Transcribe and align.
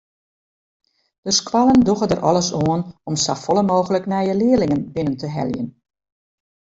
De 1.25 1.31
skoallen 1.39 1.81
dogge 1.89 2.07
der 2.11 2.23
alles 2.29 2.49
oan 2.65 2.81
om 3.09 3.15
safolle 3.25 3.63
mooglik 3.71 4.05
nije 4.13 4.33
learlingen 4.41 4.81
binnen 4.93 5.17
te 5.21 5.27
heljen. 5.35 5.69